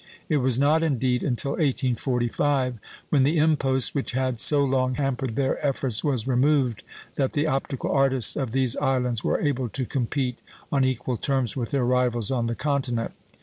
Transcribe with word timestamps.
It 0.29 0.37
was 0.37 0.57
not 0.57 0.81
indeed 0.81 1.21
until 1.23 1.51
1845, 1.51 2.79
when 3.09 3.21
the 3.21 3.37
impost 3.37 3.93
which 3.93 4.13
had 4.13 4.39
so 4.39 4.65
long 4.65 4.95
hampered 4.95 5.35
their 5.35 5.63
efforts 5.63 6.03
was 6.03 6.27
removed, 6.27 6.81
that 7.17 7.33
the 7.33 7.45
optical 7.45 7.91
artists 7.91 8.35
of 8.35 8.51
these 8.51 8.75
islands 8.77 9.23
were 9.23 9.39
able 9.39 9.69
to 9.69 9.85
compete 9.85 10.39
on 10.71 10.83
equal 10.83 11.17
terms 11.17 11.55
with 11.55 11.69
their 11.69 11.85
rivals 11.85 12.31
on 12.31 12.47
the 12.47 12.55
Continent. 12.55 13.11